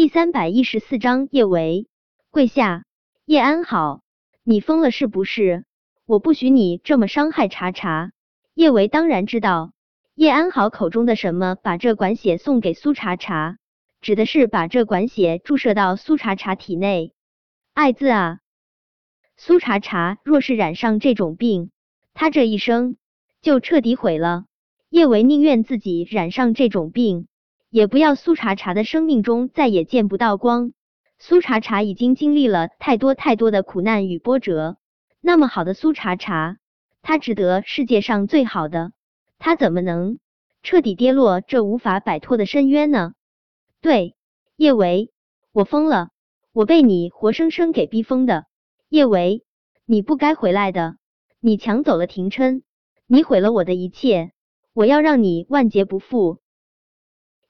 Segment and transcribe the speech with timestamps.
[0.00, 1.86] 第三百一十四章叶维
[2.30, 2.86] 跪下，
[3.26, 4.00] 叶安好，
[4.42, 5.66] 你疯了是不是？
[6.06, 8.10] 我不许你这么伤害茶茶。
[8.54, 9.74] 叶维当然知道
[10.14, 13.58] 叶安好口中的什么，把这管血送给苏茶茶，
[14.00, 17.12] 指的是把这管血注射到苏茶茶体内。
[17.74, 18.38] 爱字啊！
[19.36, 21.70] 苏茶茶若是染上这种病，
[22.14, 22.96] 他这一生
[23.42, 24.46] 就彻底毁了。
[24.88, 27.26] 叶维宁愿自己染上这种病。
[27.70, 30.72] 也不要苏茶茶的生命中再也见不到光。
[31.20, 34.76] 苏茶茶已经经历了太多太多的苦难与波折，
[35.20, 36.56] 那么好的苏茶茶，
[37.00, 38.90] 他值得世界上最好的，
[39.38, 40.18] 他怎么能
[40.64, 43.12] 彻底跌落这无法摆脱的深渊呢？
[43.80, 44.16] 对，
[44.56, 45.12] 叶维，
[45.52, 46.08] 我疯了，
[46.52, 48.46] 我被你活生生给逼疯的。
[48.88, 49.44] 叶维，
[49.86, 50.96] 你不该回来的，
[51.38, 52.64] 你抢走了廷琛，
[53.06, 54.32] 你毁了我的一切，
[54.72, 56.39] 我要让你万劫不复。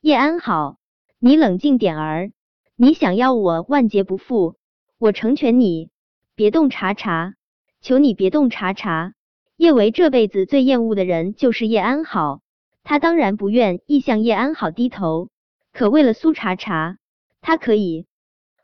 [0.00, 0.76] 叶安好，
[1.18, 2.30] 你冷静点儿。
[2.76, 4.54] 你想要我万劫不复，
[4.96, 5.90] 我成全你。
[6.36, 7.34] 别动茶茶，
[7.80, 9.14] 求你别动茶茶。
[9.56, 12.42] 叶维这辈子最厌恶的人就是叶安好，
[12.84, 15.30] 他当然不愿意向叶安好低头，
[15.72, 16.98] 可为了苏茶茶，
[17.40, 18.06] 他可以。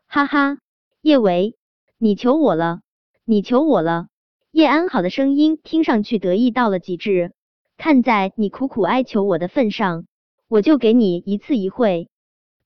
[0.07, 0.59] 哈哈，
[1.01, 1.57] 叶维，
[1.97, 2.79] 你求我了，
[3.25, 4.07] 你求我了。
[4.51, 7.33] 叶安好的声音听上去得意到了极致。
[7.75, 10.05] 看在你苦苦哀求我的份上。
[10.55, 12.07] 我就给你一次一会，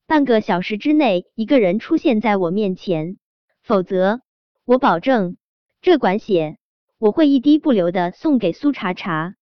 [0.05, 3.17] 半个小时之内一个人出现在我面前，
[3.63, 4.21] 否则
[4.63, 5.37] 我保证
[5.81, 6.59] 这管血
[6.99, 9.33] 我会一滴不留的送给苏茶茶。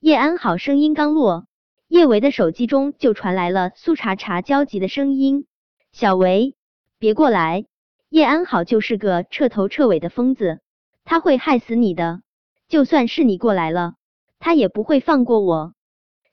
[0.00, 1.44] 叶安好声音刚落，
[1.86, 5.44] 叶维的手机中就传来了苏茶茶焦急的声音
[5.92, 6.56] ：“小维，
[6.98, 7.66] 别过来！
[8.08, 10.62] 叶安好就是个彻头彻尾的疯子，
[11.04, 12.22] 他会害死你的。
[12.68, 13.96] 就算是你过来了，
[14.38, 15.74] 他也不会放过我。”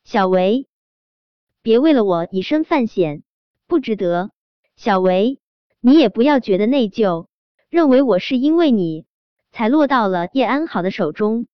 [0.06, 0.69] 小维。
[1.62, 3.24] 别为了我以身犯险，
[3.68, 4.32] 不值得。
[4.76, 5.40] 小维，
[5.82, 7.28] 你也不要觉得内疚，
[7.70, 9.06] 认为我是因为你
[9.52, 11.48] 才落到了叶安好的手中，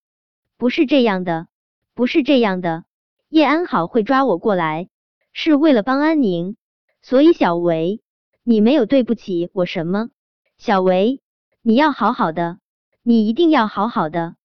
[0.57, 1.47] 不是这样的，
[1.95, 2.85] 不是这样的。
[3.29, 4.89] 叶安好会抓我过来，
[5.33, 6.55] 是为了帮安宁，
[7.01, 8.01] 所以小维，
[8.43, 10.09] 你没有对不起我什么。
[10.57, 11.19] 小维，
[11.63, 12.59] 你要好好的，
[13.01, 14.35] 你一定要好好的。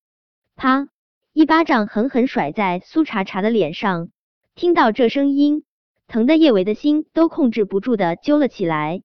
[0.56, 0.88] 啪，
[1.32, 4.08] 一巴掌狠狠甩在苏茶茶的脸上。
[4.60, 5.64] 听到这声音，
[6.06, 9.00] 疼的叶维的心都控制不住的揪了起来。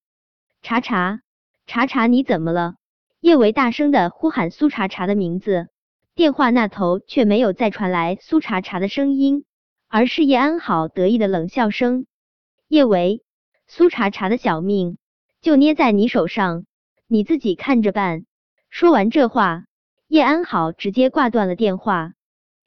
[0.62, 1.22] 茶茶，
[1.66, 2.76] 茶茶，你怎么了？
[3.22, 5.70] 叶维大声的呼喊苏茶茶的名字，
[6.14, 9.46] 电话那头却没有再传来苏茶茶的声音，
[9.88, 12.06] 而是叶安好得意的冷笑声。
[12.68, 13.24] 叶维，
[13.66, 14.98] 苏茶茶的小命
[15.40, 16.66] 就捏在你手上，
[17.08, 18.26] 你自己看着办。
[18.70, 19.64] 说完这话，
[20.10, 22.12] 叶安好直接挂断了电话。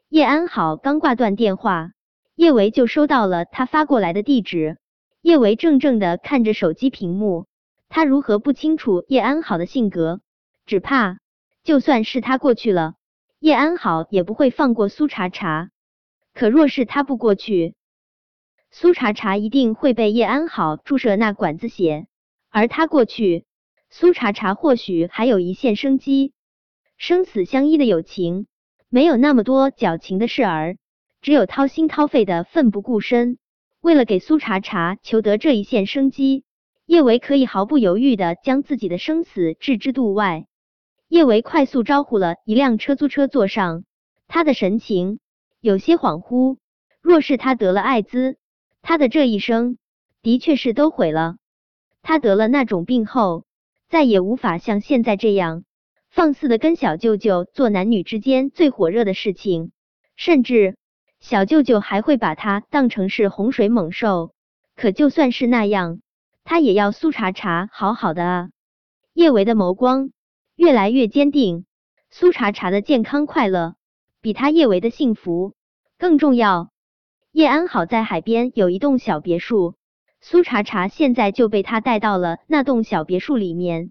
[0.08, 1.90] 叶安好刚挂断电话。
[2.38, 4.78] 叶维就收到了他发过来的地址。
[5.22, 7.48] 叶维怔怔的看着手机屏幕，
[7.88, 10.20] 他如何不清楚叶安好的性格？
[10.64, 11.18] 只怕
[11.64, 12.94] 就算是他过去了，
[13.40, 15.70] 叶安好也不会放过苏茶茶。
[16.32, 17.74] 可若是他不过去，
[18.70, 22.06] 苏茶茶一定会被叶安好注射那管子血，
[22.50, 23.46] 而他过去，
[23.90, 26.32] 苏茶茶或许还有一线生机。
[26.96, 28.46] 生死相依的友情，
[28.88, 30.76] 没有那么多矫情的事儿。
[31.20, 33.38] 只有掏心掏肺的奋不顾身，
[33.80, 36.44] 为了给苏茶茶求得这一线生机，
[36.86, 40.46] 叶维可以毫不犹豫的将自己的生死置之度外。
[41.08, 43.84] 叶维快速招呼了一辆出租车坐上，
[44.26, 45.18] 他的神情
[45.60, 46.56] 有些恍惚。
[47.00, 48.36] 若是他得了艾滋，
[48.82, 49.78] 他的这一生
[50.22, 51.36] 的确是都毁了。
[52.02, 53.44] 他得了那种病后，
[53.88, 55.64] 再也无法像现在这样
[56.10, 59.72] 放肆的跟小舅舅做男女之间最火热的事情，
[60.14, 60.76] 甚至。
[61.20, 64.32] 小舅舅还会把他当成是洪水猛兽，
[64.76, 66.00] 可就算是那样，
[66.44, 68.50] 他也要苏茶茶好好的啊！
[69.12, 70.10] 叶维的眸光
[70.54, 71.66] 越来越坚定，
[72.08, 73.74] 苏茶茶的健康快乐
[74.20, 75.54] 比他叶维的幸福
[75.98, 76.70] 更重要。
[77.32, 79.74] 叶安好在海边有一栋小别墅，
[80.20, 83.90] 苏茶茶现在就被他带到了那栋小别墅里面。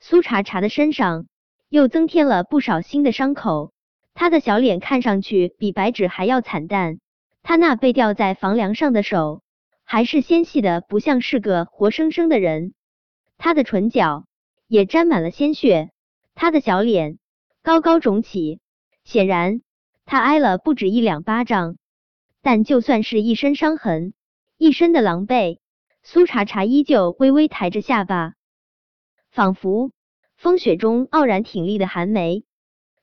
[0.00, 1.26] 苏茶茶的身上
[1.68, 3.71] 又增添了不少新的伤口。
[4.14, 6.98] 他的小脸看上去比白纸还要惨淡，
[7.42, 9.42] 他那被吊在房梁上的手
[9.84, 12.74] 还是纤细的，不像是个活生生的人。
[13.38, 14.26] 他的唇角
[14.68, 15.90] 也沾满了鲜血，
[16.34, 17.18] 他的小脸
[17.62, 18.60] 高高肿起，
[19.04, 19.62] 显然
[20.04, 21.76] 他挨了不止一两巴掌。
[22.42, 24.14] 但就算是一身伤痕，
[24.58, 25.58] 一身的狼狈，
[26.02, 28.34] 苏茶茶依旧微微抬着下巴，
[29.30, 29.92] 仿佛
[30.36, 32.44] 风雪中傲然挺立的寒梅。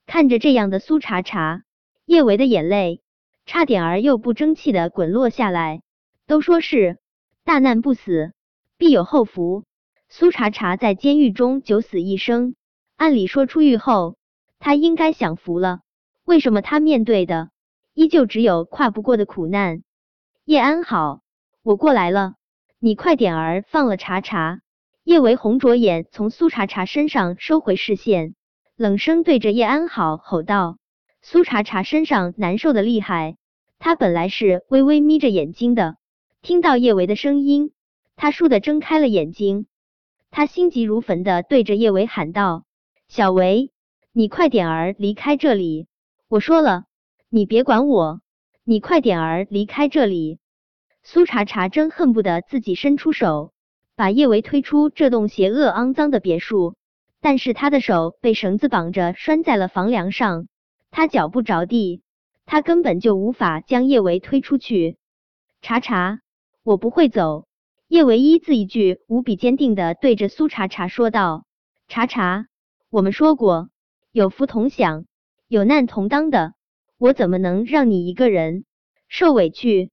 [0.10, 1.62] 看着这样的苏茶茶，
[2.04, 3.04] 叶维的眼泪
[3.46, 5.84] 差点儿又不争气的滚落下来。
[6.26, 6.98] 都说是
[7.44, 8.34] 大难不死，
[8.76, 9.66] 必有后福。
[10.10, 12.56] 苏茶茶在监狱中九死一生，
[12.98, 14.18] 按理说出狱后
[14.58, 15.82] 他应该享福了，
[16.26, 17.52] 为什么他面对的
[17.94, 19.84] 依旧只有跨不过的苦难？
[20.44, 21.22] 叶安好，
[21.62, 22.34] 我过来了，
[22.80, 24.62] 你快点儿放了茶茶。
[25.04, 28.34] 叶维红着眼从苏茶茶身上收回视线，
[28.80, 30.78] 冷声对着叶安好吼道
[31.22, 33.36] ：“苏茶茶身上难受的厉害，
[33.78, 35.98] 他本来是微微眯着眼睛的，
[36.42, 37.74] 听到叶维的声音，
[38.16, 39.66] 他倏地睁开了眼睛。
[40.32, 42.64] 他心急如焚的对着叶维喊道
[43.10, 43.70] ：‘小维，
[44.14, 45.88] 你快点儿离开这里！
[46.30, 46.86] 我说了，
[47.28, 48.22] 你别管我，
[48.64, 50.40] 你快点儿离开这里！’
[51.04, 53.52] 苏茶茶真恨不得自己伸出手，
[53.98, 56.76] 把叶维推出这栋邪恶肮脏的别墅，
[57.22, 60.48] 但是他的手被绳子绑着，拴在了房梁上，
[60.92, 62.02] 他脚不着地，
[62.46, 64.98] 他根本就无法将叶维推出去。
[65.62, 66.22] 茶茶，
[66.64, 67.46] 我不会走。
[67.88, 71.44] 叶维一字一句无比坚定的对着苏茶茶说道
[71.90, 72.46] ：“茶茶，
[72.92, 73.70] 我们说过
[74.12, 75.06] 有福同享，
[75.48, 76.54] 有难同当的，
[77.00, 78.64] 我怎么能让你一个人
[79.08, 79.90] 受委屈？”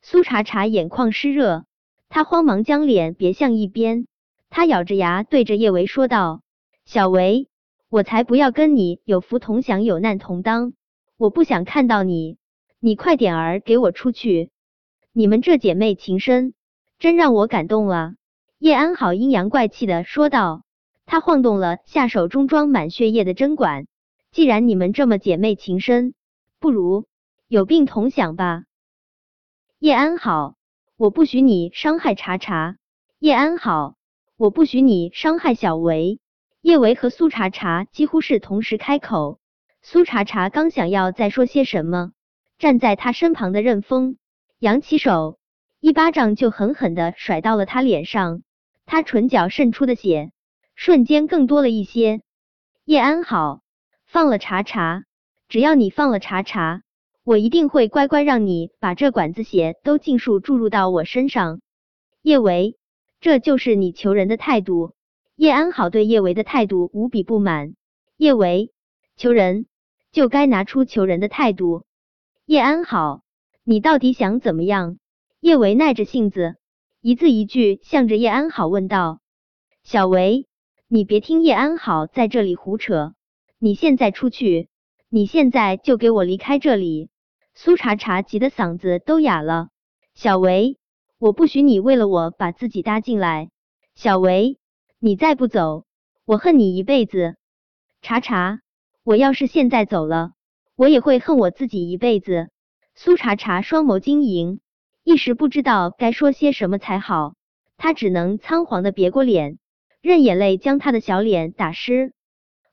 [0.00, 1.66] 苏茶茶眼眶湿热，
[2.08, 4.06] 他慌忙将脸别向一边，
[4.48, 6.40] 他咬着牙对着叶维说道
[6.86, 7.48] ：“小维，
[7.88, 10.72] 我才不要跟你有福同享，有难同当，
[11.16, 12.38] 我不想看到你，
[12.78, 14.50] 你快点儿给我出去！
[15.12, 16.54] 你们这姐妹情深。”
[17.00, 18.14] 真让我感动了，
[18.58, 20.62] 叶安好阴阳怪气的说道。
[21.06, 23.86] 他晃动了下手中装满血液的针管。
[24.30, 26.14] 既然你们这么姐妹情深，
[26.60, 27.06] 不如
[27.48, 28.62] 有病同享吧。
[29.80, 30.54] 叶安好，
[30.96, 32.76] 我不许你伤害茶茶。
[33.18, 33.96] 叶安好，
[34.36, 36.20] 我不许你伤害小维。
[36.60, 39.38] 叶维和苏茶茶几乎是同时开口。
[39.82, 42.10] 苏茶茶刚想要再说些什么，
[42.58, 44.16] 站在他身旁的任峰
[44.58, 45.38] 扬起手。
[45.78, 48.42] 一巴掌就狠狠的甩到了他脸上，
[48.86, 50.32] 他唇角渗出的血
[50.74, 52.22] 瞬间更多了一些。
[52.84, 53.60] 叶安好，
[54.06, 55.04] 放了茶茶，
[55.48, 56.82] 只要你放了茶茶，
[57.22, 61.60] 我一定会乖乖让你把这管子血都尽数注入到我身上。
[62.22, 62.76] 叶维，
[63.20, 64.95] 这就是你求人的态度？
[65.36, 67.74] 叶安好对叶维的态度无比不满。
[68.16, 68.72] 叶维，
[69.16, 69.66] 求人
[70.10, 71.84] 就该拿出求人的态度。
[72.46, 73.20] 叶安好，
[73.62, 74.96] 你到底想怎么样？
[75.40, 76.56] 叶维耐着性子，
[77.02, 79.20] 一字一句向着叶安好问道
[79.84, 80.46] ：“小维，
[80.88, 83.12] 你别听叶安好在这里胡扯，
[83.58, 84.70] 你现在出去，
[85.10, 87.10] 你现在就给我离开这里！”
[87.52, 89.68] 苏茶茶急得嗓子都哑了。
[90.14, 90.78] 小维，
[91.18, 93.50] 我不许你为了我把自己搭进来！
[93.94, 94.58] 小维，
[95.06, 95.84] 你再不走，
[96.24, 97.36] 我恨你一辈子！
[98.02, 98.58] 茶茶，
[99.04, 100.32] 我要是现在走了，
[100.74, 102.48] 我也会恨我自己一辈子！
[102.96, 104.58] 苏茶茶双眸晶莹。
[105.04, 107.36] 一时不知道该说些什么才好，
[107.76, 109.60] 他只能仓皇的别过脸，
[110.00, 112.12] 任眼泪将他的小脸打湿。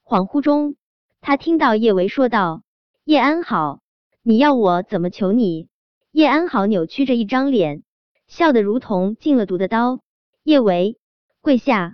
[0.04, 0.76] 恍惚中，
[1.22, 2.64] 他听到叶维说道
[3.06, 3.82] ：“叶安好，
[4.24, 5.68] 你要我怎么求你？”
[6.12, 7.84] 叶安好扭曲着一张脸，
[8.26, 10.00] 笑得如同进了毒的刀。
[10.42, 10.98] 叶维，
[11.40, 11.94] 跪下！